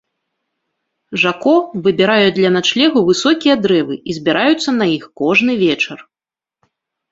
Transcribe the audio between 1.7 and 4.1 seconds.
выбіраюць для начлегу высокія дрэвы